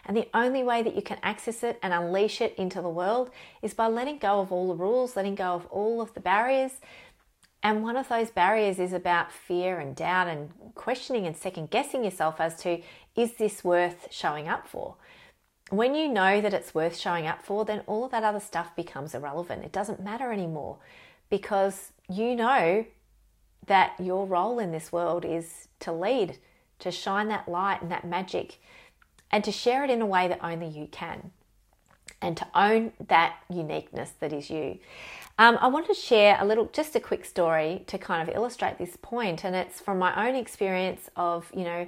And 0.07 0.17
the 0.17 0.29
only 0.35 0.63
way 0.63 0.83
that 0.83 0.95
you 0.95 1.03
can 1.03 1.19
access 1.23 1.63
it 1.63 1.79
and 1.83 1.93
unleash 1.93 2.41
it 2.41 2.55
into 2.57 2.83
the 2.83 2.89
world 2.89 3.31
is 3.63 3.75
by 3.75 3.87
letting 3.87 4.19
go 4.19 4.41
of 4.41 4.53
all 4.53 4.69
the 4.69 4.75
rules, 4.75 5.17
letting 5.17 5.35
go 5.35 5.55
of 5.55 5.67
all 5.67 6.01
of 6.01 6.13
the 6.15 6.21
barriers. 6.21 6.73
And 7.63 7.83
one 7.83 7.97
of 7.97 8.09
those 8.09 8.31
barriers 8.31 8.79
is 8.79 8.93
about 8.93 9.33
fear 9.33 9.79
and 9.79 9.97
doubt 9.97 10.29
and 10.29 10.51
questioning 10.75 11.27
and 11.27 11.37
second 11.37 11.71
guessing 11.71 12.05
yourself 12.05 12.41
as 12.41 12.57
to 12.63 12.83
is 13.17 13.35
this 13.35 13.65
worth 13.65 14.09
showing 14.11 14.49
up 14.49 14.69
for? 14.69 14.97
When 15.71 15.95
you 15.95 16.09
know 16.09 16.43
that 16.43 16.53
it's 16.53 16.75
worth 16.75 16.97
showing 16.97 17.27
up 17.27 17.43
for, 17.43 17.65
then 17.65 17.81
all 17.87 18.05
of 18.05 18.11
that 18.11 18.23
other 18.23 18.41
stuff 18.41 18.77
becomes 18.77 19.15
irrelevant. 19.15 19.65
It 19.65 19.73
doesn't 19.73 20.03
matter 20.03 20.31
anymore 20.31 20.77
because 21.31 21.93
you 22.09 22.35
know 22.35 22.85
that 23.67 23.95
your 23.99 24.27
role 24.27 24.59
in 24.59 24.73
this 24.73 24.93
world 24.93 25.25
is 25.25 25.69
to 25.81 25.93
lead, 25.93 26.39
to 26.79 26.91
shine 26.91 27.29
that 27.29 27.49
light 27.49 27.81
and 27.81 27.91
that 27.91 28.07
magic, 28.07 28.59
and 29.31 29.43
to 29.45 29.53
share 29.53 29.85
it 29.85 29.91
in 29.91 30.03
a 30.03 30.07
way 30.07 30.29
that 30.29 30.45
only 30.45 30.69
you 30.69 30.87
can, 30.87 31.31
and 32.21 32.37
to 32.37 32.47
own 32.55 32.93
that 33.09 33.37
uniqueness 33.49 34.13
that 34.21 34.33
is 34.33 34.51
you. 34.51 34.79
Um, 35.39 35.59
I 35.61 35.67
want 35.67 35.87
to 35.89 35.95
share 35.95 36.37
a 36.41 36.45
little, 36.45 36.67
just 36.67 36.95
a 36.95 37.01
quick 37.01 37.25
story 37.25 37.83
to 37.89 37.99
kind 37.99 38.29
of 38.29 38.35
illustrate 38.35 38.79
this 38.79 38.97
point, 39.01 39.45
and 39.45 39.57
it's 39.57 39.81
from 39.81 39.99
my 39.99 40.29
own 40.29 40.35
experience 40.35 41.11
of, 41.17 41.51
you 41.55 41.65
know, 41.65 41.87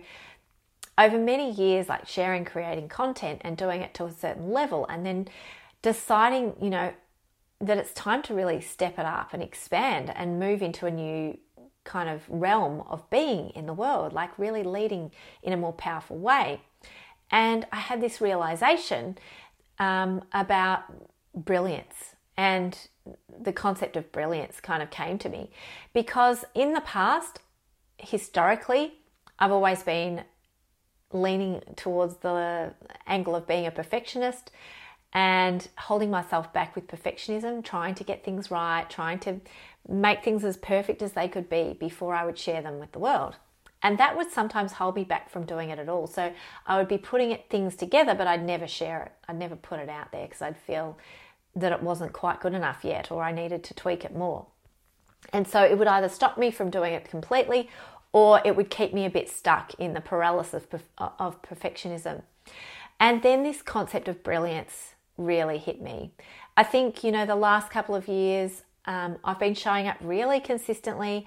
over 0.98 1.18
many 1.18 1.52
years, 1.52 1.88
like 1.88 2.08
sharing, 2.08 2.44
creating 2.44 2.88
content 2.88 3.42
and 3.44 3.56
doing 3.56 3.82
it 3.82 3.92
to 3.94 4.06
a 4.06 4.12
certain 4.12 4.50
level, 4.50 4.86
and 4.86 5.04
then 5.04 5.28
deciding, 5.82 6.54
you 6.60 6.70
know, 6.70 6.92
that 7.60 7.78
it's 7.78 7.92
time 7.92 8.22
to 8.22 8.34
really 8.34 8.60
step 8.60 8.98
it 8.98 9.06
up 9.06 9.32
and 9.32 9.42
expand 9.42 10.12
and 10.14 10.38
move 10.38 10.62
into 10.62 10.86
a 10.86 10.90
new 10.90 11.38
kind 11.84 12.08
of 12.08 12.22
realm 12.28 12.82
of 12.88 13.08
being 13.10 13.50
in 13.50 13.66
the 13.66 13.72
world, 13.72 14.12
like 14.12 14.38
really 14.38 14.62
leading 14.62 15.10
in 15.42 15.52
a 15.52 15.56
more 15.56 15.72
powerful 15.72 16.18
way. 16.18 16.60
And 17.30 17.66
I 17.72 17.76
had 17.76 18.00
this 18.00 18.20
realization 18.20 19.18
um, 19.78 20.22
about 20.32 20.82
brilliance 21.34 22.14
and 22.36 22.76
the 23.40 23.52
concept 23.52 23.96
of 23.96 24.10
brilliance 24.12 24.60
kind 24.60 24.82
of 24.82 24.90
came 24.90 25.18
to 25.18 25.28
me 25.28 25.50
because 25.94 26.44
in 26.54 26.72
the 26.72 26.80
past, 26.80 27.40
historically, 27.98 28.94
I've 29.38 29.52
always 29.52 29.82
been 29.82 30.24
leaning 31.12 31.62
towards 31.76 32.16
the 32.16 32.74
angle 33.06 33.34
of 33.34 33.46
being 33.46 33.66
a 33.66 33.70
perfectionist 33.70 34.50
and 35.12 35.68
holding 35.78 36.10
myself 36.10 36.52
back 36.52 36.74
with 36.74 36.88
perfectionism, 36.88 37.64
trying 37.64 37.94
to 37.94 38.04
get 38.04 38.24
things 38.24 38.50
right, 38.50 38.88
trying 38.90 39.18
to 39.20 39.40
make 39.88 40.24
things 40.24 40.44
as 40.44 40.56
perfect 40.56 41.00
as 41.02 41.12
they 41.12 41.28
could 41.28 41.48
be 41.48 41.76
before 41.78 42.14
I 42.14 42.24
would 42.24 42.38
share 42.38 42.62
them 42.62 42.78
with 42.78 42.92
the 42.92 42.98
world. 42.98 43.36
And 43.82 43.98
that 43.98 44.16
would 44.16 44.30
sometimes 44.30 44.72
hold 44.72 44.96
me 44.96 45.04
back 45.04 45.30
from 45.30 45.46
doing 45.46 45.70
it 45.70 45.78
at 45.78 45.88
all. 45.88 46.06
So 46.06 46.32
I 46.66 46.76
would 46.76 46.88
be 46.88 46.98
putting 46.98 47.30
it, 47.30 47.48
things 47.48 47.76
together, 47.76 48.14
but 48.14 48.26
I'd 48.26 48.44
never 48.44 48.66
share 48.66 49.02
it. 49.04 49.12
I'd 49.28 49.38
never 49.38 49.54
put 49.54 49.78
it 49.78 49.88
out 49.88 50.12
there 50.12 50.26
because 50.26 50.42
I'd 50.42 50.56
feel 50.56 50.98
that 51.54 51.72
it 51.72 51.82
wasn't 51.82 52.12
quite 52.12 52.40
good 52.40 52.54
enough 52.54 52.84
yet 52.84 53.10
or 53.12 53.22
I 53.22 53.32
needed 53.32 53.62
to 53.64 53.74
tweak 53.74 54.04
it 54.04 54.14
more. 54.14 54.46
And 55.32 55.46
so 55.46 55.62
it 55.62 55.78
would 55.78 55.88
either 55.88 56.08
stop 56.08 56.36
me 56.36 56.50
from 56.50 56.68
doing 56.68 56.94
it 56.94 57.08
completely 57.08 57.70
or 58.12 58.40
it 58.44 58.56
would 58.56 58.70
keep 58.70 58.92
me 58.92 59.04
a 59.04 59.10
bit 59.10 59.28
stuck 59.28 59.72
in 59.74 59.94
the 59.94 60.00
paralysis 60.00 60.64
of 60.98 61.42
perfectionism. 61.42 62.22
And 62.98 63.22
then 63.22 63.42
this 63.42 63.62
concept 63.62 64.08
of 64.08 64.24
brilliance 64.24 64.94
really 65.16 65.58
hit 65.58 65.80
me. 65.80 66.12
I 66.56 66.62
think, 66.62 67.04
you 67.04 67.12
know, 67.12 67.26
the 67.26 67.36
last 67.36 67.70
couple 67.70 67.94
of 67.94 68.08
years, 68.08 68.62
um, 68.86 69.18
I've 69.24 69.38
been 69.38 69.54
showing 69.54 69.88
up 69.88 69.96
really 70.00 70.40
consistently, 70.40 71.26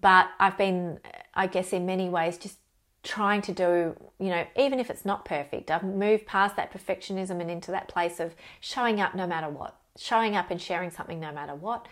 but 0.00 0.28
I've 0.38 0.58
been, 0.58 1.00
I 1.34 1.46
guess, 1.46 1.72
in 1.72 1.86
many 1.86 2.08
ways, 2.08 2.38
just 2.38 2.58
trying 3.02 3.42
to 3.42 3.52
do, 3.52 3.96
you 4.18 4.30
know, 4.30 4.46
even 4.56 4.80
if 4.80 4.90
it's 4.90 5.04
not 5.04 5.24
perfect, 5.24 5.70
I've 5.70 5.84
moved 5.84 6.26
past 6.26 6.56
that 6.56 6.72
perfectionism 6.72 7.40
and 7.40 7.50
into 7.50 7.70
that 7.70 7.88
place 7.88 8.18
of 8.18 8.34
showing 8.60 9.00
up 9.00 9.14
no 9.14 9.26
matter 9.26 9.48
what, 9.48 9.76
showing 9.98 10.36
up 10.36 10.50
and 10.50 10.60
sharing 10.60 10.90
something 10.90 11.20
no 11.20 11.32
matter 11.32 11.54
what. 11.54 11.86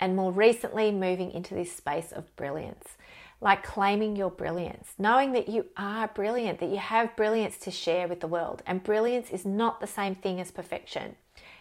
And 0.00 0.14
more 0.14 0.32
recently, 0.32 0.92
moving 0.92 1.32
into 1.32 1.54
this 1.54 1.74
space 1.74 2.12
of 2.12 2.34
brilliance 2.36 2.96
like 3.40 3.62
claiming 3.62 4.16
your 4.16 4.30
brilliance, 4.30 4.88
knowing 4.98 5.32
that 5.32 5.48
you 5.48 5.66
are 5.76 6.08
brilliant, 6.08 6.58
that 6.58 6.70
you 6.70 6.78
have 6.78 7.14
brilliance 7.16 7.56
to 7.58 7.70
share 7.70 8.08
with 8.08 8.20
the 8.20 8.26
world. 8.26 8.62
And 8.66 8.82
brilliance 8.82 9.30
is 9.30 9.44
not 9.44 9.80
the 9.80 9.86
same 9.86 10.14
thing 10.16 10.40
as 10.40 10.50
perfection. 10.50 11.14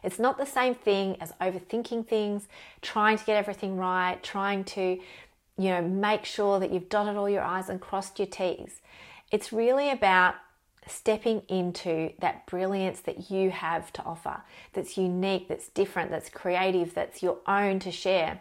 It's 0.03 0.17
not 0.17 0.38
the 0.38 0.46
same 0.46 0.74
thing 0.74 1.17
as 1.22 1.34
overthinking 1.39 2.07
things, 2.07 2.48
trying 2.81 3.17
to 3.17 3.25
get 3.25 3.38
everything 3.38 3.77
right, 3.77 4.22
trying 4.24 4.63
to, 4.65 5.00
you 5.57 5.69
know, 5.69 5.81
make 5.81 6.25
sure 6.25 6.60
that 6.60 6.72
you've 6.72 6.89
dotted 6.89 7.15
all 7.15 7.29
your 7.29 7.43
I's 7.43 7.69
and 7.69 7.79
crossed 7.79 8.17
your 8.17 8.27
T's. 8.27 8.81
It's 9.31 9.53
really 9.53 9.91
about 9.91 10.36
stepping 10.88 11.41
into 11.50 12.13
that 12.19 12.46
brilliance 12.48 13.01
that 13.01 13.29
you 13.29 13.51
have 13.51 13.91
to 13.93 14.03
offer, 14.03 14.41
that's 14.74 14.98
unique, 14.98 15.50
that's 15.50 15.67
different, 15.69 16.10
that's 16.10 16.29
creative, 16.29 16.93
that's 16.93 17.22
your 17.22 17.38
own 17.46 17.77
to 17.79 17.91
share 17.91 18.39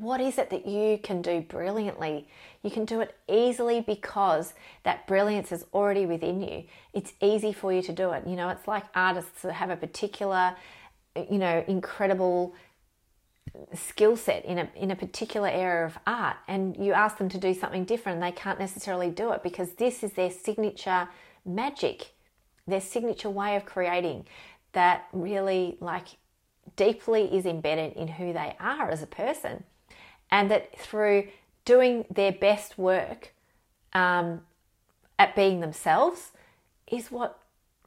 what 0.00 0.20
is 0.20 0.38
it 0.38 0.50
that 0.50 0.66
you 0.66 0.98
can 0.98 1.22
do 1.22 1.40
brilliantly? 1.40 2.28
You 2.62 2.70
can 2.70 2.84
do 2.84 3.00
it 3.00 3.14
easily 3.28 3.80
because 3.80 4.54
that 4.82 5.06
brilliance 5.06 5.52
is 5.52 5.64
already 5.74 6.06
within 6.06 6.40
you. 6.40 6.64
It's 6.92 7.12
easy 7.20 7.52
for 7.52 7.72
you 7.72 7.82
to 7.82 7.92
do 7.92 8.10
it. 8.12 8.26
You 8.26 8.36
know, 8.36 8.48
it's 8.48 8.66
like 8.66 8.84
artists 8.94 9.42
that 9.42 9.52
have 9.52 9.70
a 9.70 9.76
particular, 9.76 10.56
you 11.16 11.38
know, 11.38 11.64
incredible 11.68 12.54
skill 13.74 14.16
set 14.16 14.44
in 14.44 14.58
a 14.58 14.68
in 14.74 14.90
a 14.90 14.96
particular 14.96 15.48
area 15.48 15.86
of 15.86 15.96
art 16.06 16.36
and 16.48 16.76
you 16.76 16.92
ask 16.92 17.18
them 17.18 17.28
to 17.28 17.38
do 17.38 17.54
something 17.54 17.84
different 17.84 18.20
they 18.20 18.32
can't 18.32 18.58
necessarily 18.58 19.10
do 19.10 19.30
it 19.30 19.44
because 19.44 19.74
this 19.74 20.02
is 20.02 20.12
their 20.14 20.30
signature 20.30 21.08
magic 21.44 22.14
their 22.66 22.80
signature 22.80 23.30
way 23.30 23.54
of 23.54 23.64
creating 23.64 24.26
that 24.72 25.06
really 25.12 25.76
like 25.80 26.08
deeply 26.74 27.24
is 27.32 27.46
embedded 27.46 27.92
in 27.92 28.08
who 28.08 28.32
they 28.32 28.56
are 28.58 28.90
as 28.90 29.02
a 29.02 29.06
person 29.06 29.62
and 30.30 30.50
that 30.50 30.78
through 30.78 31.28
doing 31.64 32.04
their 32.10 32.32
best 32.32 32.78
work 32.78 33.32
um, 33.92 34.40
at 35.18 35.34
being 35.34 35.60
themselves 35.60 36.32
is 36.90 37.10
what 37.10 37.38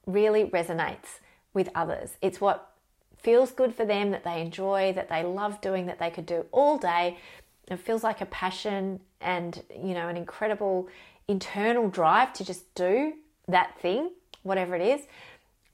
really 0.06 0.46
resonates 0.46 1.20
with 1.54 1.70
others. 1.76 2.12
It's 2.22 2.42
what 2.42 2.72
feels 3.18 3.52
good 3.52 3.74
for 3.76 3.86
them, 3.86 4.12
that 4.12 4.24
they 4.24 4.42
enjoy, 4.42 4.94
that 4.94 5.10
they 5.10 5.24
love 5.24 5.60
doing, 5.62 5.86
that 5.88 6.00
they 6.00 6.10
could 6.10 6.26
do 6.26 6.46
all 6.52 6.78
day. 6.78 7.18
It 7.70 7.80
feels 7.80 8.04
like 8.04 8.22
a 8.22 8.26
passion 8.28 9.00
and, 9.20 9.62
you 9.76 9.94
know, 9.94 10.08
an 10.08 10.16
incredible 10.16 10.88
internal 11.28 11.90
drive 11.90 12.32
to 12.34 12.46
just 12.46 12.74
do 12.76 13.14
that 13.48 13.78
thing, 13.80 14.12
whatever 14.44 14.76
it 14.76 14.82
is. 14.82 15.02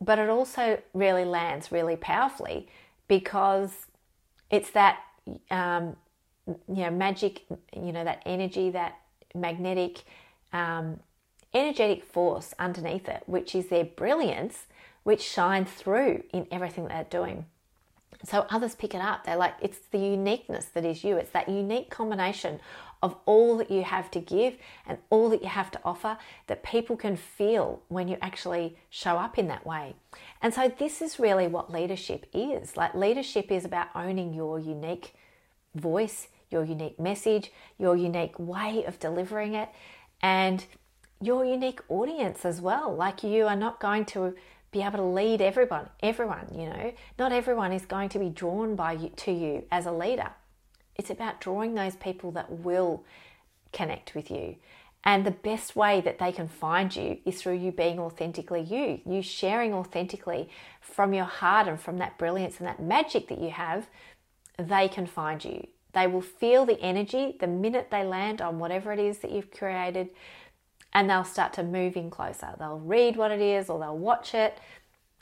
But 0.01 0.20
it 0.20 0.29
also 0.29 0.82
really 0.93 1.25
lands 1.25 1.72
really 1.72 1.96
powerfully 1.96 2.67
because 3.08 3.72
it's 4.50 4.72
that 4.72 5.00
um, 5.51 5.96
you 6.47 6.55
know 6.67 6.91
magic 6.91 7.43
you 7.75 7.91
know 7.91 8.03
that 8.03 8.21
energy 8.25 8.69
that 8.69 9.00
magnetic 9.33 10.03
um, 10.51 11.00
energetic 11.53 12.03
force 12.03 12.53
underneath 12.59 13.07
it 13.07 13.23
which 13.25 13.55
is 13.55 13.67
their 13.67 13.85
brilliance 13.85 14.65
which 15.03 15.21
shines 15.21 15.69
through 15.69 16.23
in 16.33 16.47
everything 16.51 16.88
they're 16.88 17.05
doing 17.09 17.45
so 18.23 18.45
others 18.50 18.75
pick 18.75 18.93
it 18.93 19.01
up 19.01 19.25
they're 19.25 19.38
like 19.38 19.55
it's 19.62 19.79
the 19.91 19.97
uniqueness 19.97 20.65
that 20.65 20.85
is 20.85 21.03
you 21.03 21.15
it's 21.15 21.31
that 21.31 21.47
unique 21.47 21.89
combination 21.89 22.59
of 23.03 23.17
all 23.25 23.57
that 23.57 23.69
you 23.69 23.83
have 23.83 24.09
to 24.09 24.19
give 24.21 24.55
and 24.88 24.97
all 25.09 25.29
that 25.29 25.43
you 25.43 25.50
have 25.50 25.69
to 25.69 25.79
offer 25.83 26.17
that 26.47 26.63
people 26.63 26.95
can 26.95 27.17
feel 27.17 27.81
when 27.89 28.07
you 28.07 28.17
actually 28.21 28.77
show 28.89 29.17
up 29.17 29.38
in 29.38 29.50
that 29.50 29.65
way. 29.65 29.93
And 30.41 30.53
so, 30.53 30.73
this 30.79 31.01
is 31.01 31.19
really 31.19 31.45
what 31.47 31.71
leadership 31.71 32.25
is. 32.33 32.77
Like, 32.77 32.95
leadership 32.95 33.51
is 33.51 33.65
about 33.65 33.89
owning 33.93 34.33
your 34.33 34.57
unique 34.57 35.13
voice, 35.75 36.29
your 36.53 36.63
unique 36.63 37.00
message, 37.00 37.51
your 37.77 37.98
unique 37.98 38.39
way 38.39 38.86
of 38.86 39.00
delivering 39.00 39.55
it, 39.55 39.67
and 40.22 40.63
your 41.19 41.43
unique 41.43 41.81
audience 41.89 42.45
as 42.45 42.62
well. 42.62 42.95
Like 42.95 43.24
you 43.24 43.45
are 43.48 43.55
not 43.55 43.79
going 43.79 44.05
to 44.05 44.36
be 44.72 44.81
able 44.81 44.98
to 44.98 45.03
lead 45.03 45.41
everyone, 45.41 45.89
everyone, 46.01 46.48
you 46.53 46.65
know, 46.65 46.93
not 47.19 47.31
everyone 47.31 47.72
is 47.72 47.86
going 47.86 48.10
to 48.10 48.19
be 48.19 48.29
drawn 48.29 48.75
by 48.75 48.93
you 48.93 49.10
to 49.17 49.31
you 49.31 49.63
as 49.72 49.86
a 49.86 49.91
leader. 49.91 50.31
It's 50.95 51.10
about 51.10 51.41
drawing 51.41 51.75
those 51.75 51.95
people 51.95 52.31
that 52.31 52.51
will 52.51 53.03
connect 53.72 54.15
with 54.15 54.31
you. 54.31 54.55
And 55.05 55.25
the 55.25 55.31
best 55.31 55.75
way 55.75 56.01
that 56.01 56.17
they 56.19 56.31
can 56.31 56.48
find 56.48 56.95
you 56.95 57.19
is 57.25 57.41
through 57.41 57.57
you 57.57 57.72
being 57.72 58.00
authentically 58.00 58.62
you, 58.62 59.01
you 59.05 59.22
sharing 59.22 59.74
authentically 59.74 60.50
from 60.81 61.13
your 61.13 61.25
heart 61.25 61.67
and 61.67 61.79
from 61.79 61.98
that 61.98 62.17
brilliance 62.17 62.60
and 62.60 62.67
that 62.67 62.81
magic 62.81 63.27
that 63.27 63.41
you 63.41 63.51
have, 63.51 63.89
they 64.57 64.88
can 64.88 65.05
find 65.05 65.43
you 65.43 65.67
They 65.93 66.07
will 66.07 66.21
feel 66.21 66.65
the 66.65 66.79
energy 66.81 67.35
the 67.39 67.47
minute 67.47 67.89
they 67.91 68.03
land 68.03 68.41
on 68.41 68.59
whatever 68.59 68.91
it 68.91 69.00
is 69.00 69.19
that 69.19 69.31
you've 69.31 69.51
created, 69.51 70.09
and 70.91 71.09
they'll 71.09 71.23
start 71.23 71.53
to 71.53 71.63
move 71.63 71.95
in 71.95 72.09
closer. 72.09 72.53
They'll 72.57 72.79
read 72.79 73.15
what 73.15 73.31
it 73.31 73.41
is 73.41 73.69
or 73.69 73.79
they'll 73.79 73.97
watch 73.97 74.33
it, 74.33 74.57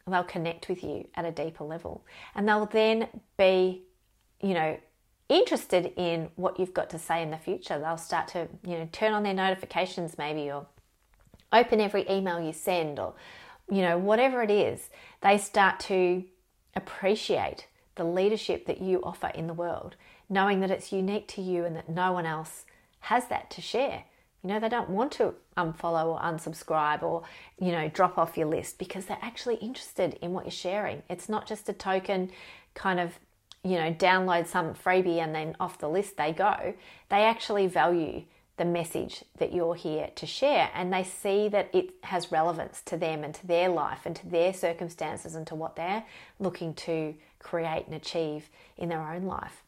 they'll 0.07 0.23
connect 0.23 0.67
with 0.67 0.83
you 0.83 1.07
at 1.15 1.25
a 1.25 1.31
deeper 1.31 1.63
level. 1.63 2.05
And 2.35 2.47
they'll 2.47 2.65
then 2.65 3.07
be, 3.37 3.83
you 4.41 4.53
know, 4.53 4.77
interested 5.29 5.93
in 5.95 6.29
what 6.35 6.59
you've 6.59 6.73
got 6.73 6.89
to 6.89 6.99
say 6.99 7.23
in 7.23 7.31
the 7.31 7.37
future. 7.37 7.79
They'll 7.79 7.97
start 7.97 8.27
to, 8.29 8.47
you 8.65 8.77
know, 8.77 8.89
turn 8.91 9.13
on 9.13 9.23
their 9.23 9.33
notifications 9.33 10.17
maybe 10.17 10.51
or 10.51 10.67
open 11.53 11.79
every 11.79 12.09
email 12.09 12.39
you 12.41 12.53
send 12.53 12.99
or, 12.99 13.13
you 13.69 13.81
know, 13.81 13.97
whatever 13.97 14.43
it 14.43 14.51
is. 14.51 14.89
They 15.21 15.37
start 15.37 15.79
to 15.81 16.23
appreciate 16.75 17.67
the 17.95 18.03
leadership 18.03 18.65
that 18.65 18.81
you 18.81 19.01
offer 19.03 19.27
in 19.27 19.47
the 19.47 19.53
world, 19.53 19.95
knowing 20.31 20.61
that 20.61 20.71
it's 20.71 20.91
unique 20.91 21.27
to 21.27 21.41
you 21.41 21.65
and 21.65 21.75
that 21.75 21.89
no 21.89 22.13
one 22.13 22.25
else 22.25 22.65
has 23.01 23.27
that 23.27 23.51
to 23.51 23.61
share. 23.61 24.05
You 24.41 24.49
know, 24.49 24.59
they 24.59 24.69
don't 24.69 24.89
want 24.89 25.11
to 25.13 25.35
unfollow 25.55 26.05
or 26.05 26.19
unsubscribe 26.19 27.03
or, 27.03 27.23
you 27.59 27.71
know, 27.71 27.89
drop 27.89 28.17
off 28.17 28.37
your 28.37 28.47
list 28.47 28.79
because 28.79 29.05
they're 29.05 29.17
actually 29.21 29.55
interested 29.55 30.17
in 30.21 30.31
what 30.31 30.45
you're 30.45 30.51
sharing. 30.51 31.03
It's 31.09 31.29
not 31.29 31.45
just 31.45 31.69
a 31.69 31.73
token 31.73 32.31
kind 32.73 32.99
of 32.99 33.19
you 33.63 33.75
know, 33.75 33.93
download 33.93 34.47
some 34.47 34.73
freebie 34.73 35.19
and 35.19 35.35
then 35.35 35.55
off 35.59 35.77
the 35.77 35.89
list 35.89 36.17
they 36.17 36.33
go. 36.33 36.73
They 37.09 37.23
actually 37.23 37.67
value 37.67 38.23
the 38.57 38.65
message 38.65 39.23
that 39.37 39.53
you're 39.53 39.75
here 39.75 40.09
to 40.15 40.25
share 40.25 40.69
and 40.73 40.91
they 40.91 41.03
see 41.03 41.47
that 41.49 41.69
it 41.73 41.91
has 42.03 42.31
relevance 42.31 42.81
to 42.83 42.97
them 42.97 43.23
and 43.23 43.33
to 43.35 43.47
their 43.47 43.69
life 43.69 43.99
and 44.05 44.15
to 44.15 44.27
their 44.27 44.53
circumstances 44.53 45.35
and 45.35 45.45
to 45.47 45.55
what 45.55 45.75
they're 45.75 46.03
looking 46.39 46.73
to 46.73 47.13
create 47.39 47.85
and 47.85 47.95
achieve 47.95 48.49
in 48.77 48.89
their 48.89 49.01
own 49.01 49.23
life. 49.23 49.63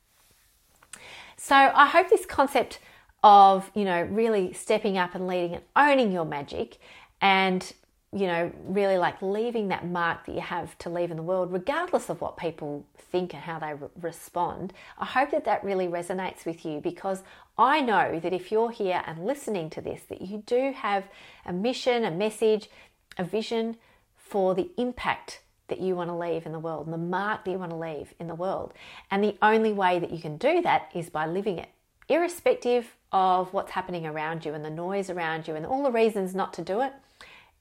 So 1.37 1.55
I 1.55 1.87
hope 1.87 2.09
this 2.09 2.25
concept 2.25 2.79
of, 3.23 3.71
you 3.73 3.85
know, 3.85 4.03
really 4.03 4.53
stepping 4.53 4.97
up 4.97 5.15
and 5.15 5.27
leading 5.27 5.55
and 5.55 5.63
owning 5.75 6.11
your 6.11 6.25
magic 6.25 6.77
and 7.21 7.73
you 8.13 8.27
know, 8.27 8.51
really 8.65 8.97
like 8.97 9.19
leaving 9.21 9.69
that 9.69 9.87
mark 9.87 10.25
that 10.27 10.35
you 10.35 10.41
have 10.41 10.77
to 10.77 10.89
leave 10.89 11.09
in 11.09 11.17
the 11.17 11.23
world, 11.23 11.51
regardless 11.51 12.09
of 12.09 12.21
what 12.21 12.37
people 12.37 12.85
think 12.95 13.33
and 13.33 13.41
how 13.41 13.57
they 13.57 13.73
re- 13.73 13.89
respond. 13.99 14.71
I 14.99 15.05
hope 15.05 15.31
that 15.31 15.45
that 15.45 15.63
really 15.63 15.87
resonates 15.87 16.45
with 16.45 16.63
you 16.63 16.79
because 16.79 17.23
I 17.57 17.81
know 17.81 18.19
that 18.19 18.31
if 18.31 18.51
you're 18.51 18.69
here 18.69 19.01
and 19.07 19.25
listening 19.25 19.71
to 19.71 19.81
this, 19.81 20.03
that 20.09 20.21
you 20.21 20.43
do 20.45 20.73
have 20.73 21.05
a 21.45 21.51
mission, 21.51 22.05
a 22.05 22.11
message, 22.11 22.69
a 23.17 23.23
vision 23.23 23.77
for 24.15 24.53
the 24.53 24.69
impact 24.77 25.41
that 25.73 25.81
you 25.81 25.95
want 25.95 26.11
to 26.11 26.15
leave 26.15 26.45
in 26.45 26.51
the 26.51 26.59
world 26.59 26.85
and 26.85 26.93
the 26.93 26.99
mark 26.99 27.43
that 27.43 27.51
you 27.51 27.57
want 27.57 27.71
to 27.71 27.77
leave 27.77 28.13
in 28.19 28.27
the 28.27 28.35
world. 28.35 28.73
And 29.09 29.23
the 29.23 29.35
only 29.41 29.73
way 29.73 29.97
that 29.97 30.11
you 30.11 30.21
can 30.21 30.37
do 30.37 30.61
that 30.61 30.91
is 30.93 31.09
by 31.09 31.25
living 31.25 31.57
it, 31.57 31.69
irrespective 32.07 32.95
of 33.11 33.51
what's 33.53 33.71
happening 33.71 34.05
around 34.05 34.45
you 34.45 34.53
and 34.53 34.63
the 34.63 34.69
noise 34.69 35.09
around 35.09 35.47
you 35.47 35.55
and 35.55 35.65
all 35.65 35.81
the 35.83 35.91
reasons 35.91 36.35
not 36.35 36.53
to 36.53 36.61
do 36.61 36.81
it. 36.81 36.93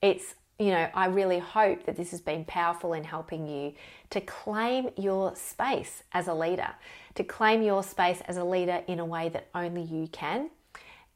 It's 0.03 0.35
you 0.59 0.71
know, 0.71 0.87
I 0.95 1.07
really 1.07 1.39
hope 1.39 1.87
that 1.87 1.97
this 1.97 2.11
has 2.11 2.21
been 2.21 2.45
powerful 2.45 2.93
in 2.93 3.03
helping 3.03 3.49
you 3.49 3.73
to 4.11 4.21
claim 4.21 4.91
your 4.97 5.35
space 5.35 6.05
as 6.13 6.29
a 6.29 6.35
leader, 6.35 6.69
to 7.15 7.25
claim 7.25 7.63
your 7.63 7.83
space 7.83 8.21
as 8.29 8.37
a 8.37 8.45
leader 8.45 8.83
in 8.87 9.01
a 9.01 9.05
way 9.05 9.29
that 9.31 9.49
only 9.55 9.83
you 9.83 10.07
can, 10.09 10.51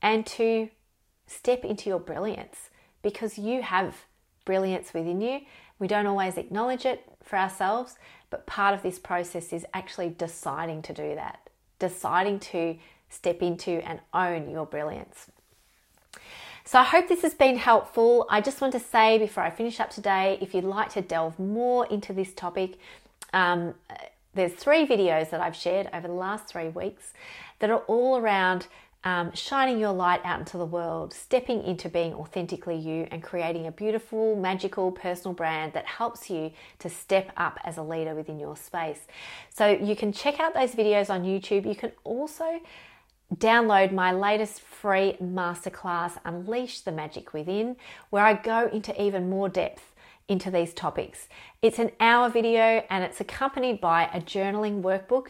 and 0.02 0.26
to 0.26 0.70
step 1.26 1.64
into 1.64 1.88
your 1.88 2.00
brilliance 2.00 2.70
because 3.02 3.38
you 3.38 3.62
have 3.62 3.94
brilliance 4.46 4.94
within 4.94 5.20
you. 5.20 5.40
We 5.78 5.86
don't 5.86 6.06
always 6.06 6.36
acknowledge 6.36 6.86
it 6.86 7.04
for 7.22 7.36
ourselves, 7.36 7.96
but 8.30 8.46
part 8.46 8.74
of 8.74 8.82
this 8.82 8.98
process 8.98 9.52
is 9.52 9.66
actually 9.74 10.10
deciding 10.10 10.82
to 10.82 10.92
do 10.92 11.14
that, 11.14 11.48
deciding 11.78 12.40
to 12.40 12.76
step 13.08 13.42
into 13.42 13.86
and 13.86 14.00
own 14.12 14.50
your 14.50 14.66
brilliance. 14.66 15.26
So 16.64 16.80
I 16.80 16.82
hope 16.82 17.08
this 17.08 17.22
has 17.22 17.34
been 17.34 17.56
helpful. 17.56 18.26
I 18.28 18.40
just 18.40 18.60
want 18.60 18.72
to 18.72 18.80
say 18.80 19.18
before 19.18 19.44
I 19.44 19.50
finish 19.50 19.78
up 19.78 19.90
today, 19.90 20.36
if 20.40 20.52
you'd 20.52 20.64
like 20.64 20.92
to 20.94 21.00
delve 21.00 21.38
more 21.38 21.86
into 21.86 22.12
this 22.12 22.32
topic, 22.32 22.78
um, 23.32 23.74
there's 24.34 24.52
three 24.52 24.86
videos 24.86 25.30
that 25.30 25.40
I've 25.40 25.54
shared 25.54 25.88
over 25.92 26.08
the 26.08 26.14
last 26.14 26.48
three 26.48 26.68
weeks 26.68 27.12
that 27.60 27.70
are 27.70 27.82
all 27.86 28.18
around 28.18 28.66
um, 29.06 29.32
shining 29.34 29.78
your 29.78 29.92
light 29.92 30.20
out 30.24 30.40
into 30.40 30.58
the 30.58 30.64
world, 30.64 31.14
stepping 31.14 31.62
into 31.62 31.88
being 31.88 32.12
authentically 32.12 32.76
you, 32.76 33.06
and 33.12 33.22
creating 33.22 33.68
a 33.68 33.70
beautiful, 33.70 34.34
magical 34.34 34.90
personal 34.90 35.32
brand 35.32 35.72
that 35.74 35.86
helps 35.86 36.28
you 36.28 36.50
to 36.80 36.90
step 36.90 37.30
up 37.36 37.60
as 37.62 37.76
a 37.76 37.82
leader 37.84 38.16
within 38.16 38.40
your 38.40 38.56
space. 38.56 39.06
So 39.48 39.68
you 39.68 39.94
can 39.94 40.12
check 40.12 40.40
out 40.40 40.54
those 40.54 40.72
videos 40.72 41.08
on 41.08 41.22
YouTube. 41.22 41.68
You 41.68 41.76
can 41.76 41.92
also 42.02 42.60
download 43.36 43.92
my 43.92 44.10
latest 44.10 44.60
free 44.60 45.16
masterclass, 45.22 46.18
Unleash 46.24 46.80
the 46.80 46.90
Magic 46.90 47.32
Within, 47.32 47.76
where 48.10 48.24
I 48.24 48.34
go 48.34 48.68
into 48.72 49.00
even 49.00 49.30
more 49.30 49.48
depth 49.48 49.94
into 50.28 50.50
these 50.50 50.74
topics. 50.74 51.28
It's 51.62 51.78
an 51.78 51.92
hour 52.00 52.28
video 52.28 52.82
and 52.90 53.04
it's 53.04 53.20
accompanied 53.20 53.80
by 53.80 54.10
a 54.12 54.20
journaling 54.20 54.82
workbook 54.82 55.28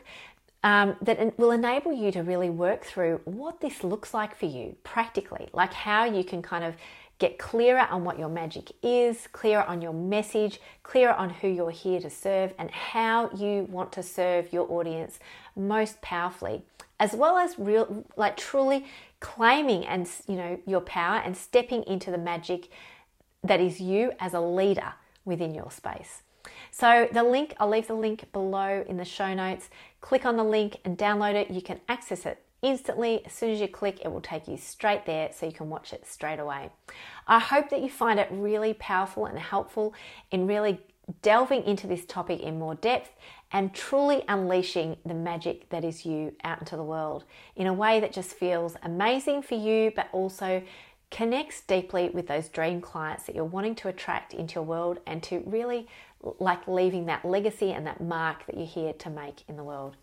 um, 0.66 0.96
that 1.00 1.38
will 1.38 1.52
enable 1.52 1.92
you 1.92 2.10
to 2.10 2.24
really 2.24 2.50
work 2.50 2.84
through 2.84 3.20
what 3.24 3.60
this 3.60 3.84
looks 3.84 4.12
like 4.12 4.36
for 4.36 4.46
you 4.46 4.74
practically, 4.82 5.48
like 5.52 5.72
how 5.72 6.04
you 6.04 6.24
can 6.24 6.42
kind 6.42 6.64
of 6.64 6.74
get 7.20 7.38
clearer 7.38 7.86
on 7.88 8.02
what 8.02 8.18
your 8.18 8.28
magic 8.28 8.72
is, 8.82 9.28
clearer 9.28 9.62
on 9.62 9.80
your 9.80 9.92
message, 9.92 10.60
clearer 10.82 11.12
on 11.12 11.30
who 11.30 11.46
you're 11.46 11.70
here 11.70 12.00
to 12.00 12.10
serve, 12.10 12.52
and 12.58 12.68
how 12.72 13.30
you 13.36 13.68
want 13.70 13.92
to 13.92 14.02
serve 14.02 14.52
your 14.52 14.68
audience 14.72 15.20
most 15.54 16.02
powerfully 16.02 16.62
as 16.98 17.12
well 17.12 17.36
as 17.38 17.58
real 17.58 18.04
like 18.16 18.36
truly 18.36 18.86
claiming 19.20 19.84
and 19.86 20.08
you 20.26 20.34
know 20.34 20.58
your 20.66 20.80
power 20.80 21.18
and 21.18 21.36
stepping 21.36 21.82
into 21.84 22.10
the 22.10 22.18
magic 22.18 22.70
that 23.44 23.60
is 23.60 23.80
you 23.80 24.12
as 24.18 24.34
a 24.34 24.40
leader 24.40 24.94
within 25.24 25.54
your 25.54 25.70
space. 25.70 26.22
So 26.70 27.08
the 27.12 27.22
link, 27.22 27.54
I'll 27.58 27.68
leave 27.68 27.88
the 27.88 27.94
link 27.94 28.30
below 28.32 28.84
in 28.88 28.96
the 28.96 29.04
show 29.04 29.34
notes. 29.34 29.68
Click 30.00 30.24
on 30.24 30.36
the 30.36 30.44
link 30.44 30.78
and 30.84 30.96
download 30.96 31.34
it. 31.34 31.50
You 31.50 31.62
can 31.62 31.80
access 31.88 32.26
it 32.26 32.42
instantly. 32.62 33.24
As 33.24 33.32
soon 33.32 33.50
as 33.50 33.60
you 33.60 33.68
click, 33.68 34.00
it 34.04 34.08
will 34.08 34.20
take 34.20 34.48
you 34.48 34.56
straight 34.56 35.06
there 35.06 35.30
so 35.32 35.46
you 35.46 35.52
can 35.52 35.68
watch 35.68 35.92
it 35.92 36.06
straight 36.06 36.38
away. 36.38 36.70
I 37.26 37.38
hope 37.38 37.70
that 37.70 37.82
you 37.82 37.90
find 37.90 38.18
it 38.18 38.28
really 38.30 38.74
powerful 38.74 39.26
and 39.26 39.38
helpful 39.38 39.94
in 40.30 40.46
really 40.46 40.80
delving 41.22 41.62
into 41.64 41.86
this 41.86 42.04
topic 42.04 42.40
in 42.40 42.58
more 42.58 42.74
depth 42.74 43.10
and 43.52 43.72
truly 43.72 44.24
unleashing 44.28 44.96
the 45.06 45.14
magic 45.14 45.68
that 45.68 45.84
is 45.84 46.04
you 46.04 46.34
out 46.42 46.58
into 46.58 46.76
the 46.76 46.82
world 46.82 47.24
in 47.54 47.68
a 47.68 47.72
way 47.72 48.00
that 48.00 48.12
just 48.12 48.30
feels 48.30 48.74
amazing 48.82 49.40
for 49.40 49.54
you, 49.54 49.92
but 49.94 50.08
also 50.12 50.62
connects 51.10 51.60
deeply 51.60 52.08
with 52.08 52.26
those 52.26 52.48
dream 52.48 52.80
clients 52.80 53.24
that 53.24 53.36
you're 53.36 53.44
wanting 53.44 53.76
to 53.76 53.88
attract 53.88 54.34
into 54.34 54.56
your 54.56 54.64
world 54.64 54.98
and 55.06 55.22
to 55.22 55.42
really 55.46 55.86
like 56.22 56.66
leaving 56.66 57.06
that 57.06 57.24
legacy 57.24 57.72
and 57.72 57.86
that 57.86 58.00
mark 58.00 58.46
that 58.46 58.56
you're 58.56 58.66
here 58.66 58.92
to 58.94 59.10
make 59.10 59.42
in 59.48 59.56
the 59.56 59.64
world. 59.64 59.96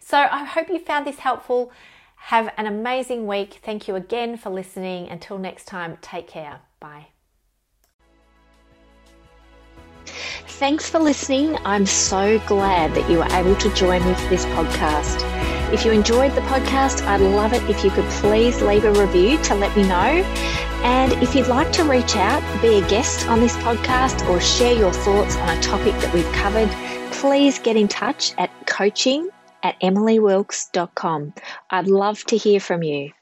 So 0.00 0.18
I 0.18 0.44
hope 0.44 0.68
you 0.68 0.78
found 0.78 1.06
this 1.06 1.18
helpful. 1.18 1.72
Have 2.16 2.52
an 2.56 2.66
amazing 2.66 3.26
week. 3.26 3.60
Thank 3.62 3.88
you 3.88 3.94
again 3.94 4.36
for 4.36 4.50
listening. 4.50 5.08
Until 5.08 5.38
next 5.38 5.66
time, 5.66 5.98
take 6.00 6.26
care. 6.26 6.60
Bye. 6.80 7.08
Thanks 10.58 10.88
for 10.88 10.98
listening. 10.98 11.58
I'm 11.64 11.84
so 11.84 12.38
glad 12.46 12.94
that 12.94 13.10
you 13.10 13.18
were 13.18 13.28
able 13.32 13.56
to 13.56 13.74
join 13.74 14.06
me 14.06 14.14
for 14.14 14.28
this 14.28 14.46
podcast. 14.46 15.22
If 15.72 15.84
you 15.84 15.90
enjoyed 15.90 16.32
the 16.34 16.40
podcast, 16.42 17.06
I'd 17.06 17.20
love 17.20 17.52
it 17.52 17.62
if 17.68 17.84
you 17.84 17.90
could 17.90 18.08
please 18.10 18.62
leave 18.62 18.84
a 18.84 18.92
review 18.92 19.36
to 19.42 19.54
let 19.54 19.76
me 19.76 19.82
know. 19.82 20.22
And 20.82 21.12
if 21.22 21.34
you'd 21.34 21.48
like 21.48 21.72
to 21.72 21.84
reach 21.84 22.16
out, 22.16 22.42
be 22.62 22.78
a 22.78 22.88
guest 22.88 23.28
on 23.28 23.40
this 23.40 23.56
podcast, 23.58 24.28
or 24.28 24.40
share 24.40 24.76
your 24.76 24.92
thoughts 24.92 25.36
on 25.36 25.56
a 25.56 25.60
topic 25.62 25.94
that 26.00 26.12
we've 26.14 26.30
covered, 26.32 26.70
please 27.12 27.58
get 27.58 27.76
in 27.76 27.88
touch 27.88 28.34
at 28.38 28.50
coaching 28.66 29.28
at 29.62 29.80
emilywilkes.com. 29.80 31.34
I'd 31.70 31.88
love 31.88 32.24
to 32.24 32.36
hear 32.36 32.60
from 32.60 32.82
you. 32.82 33.12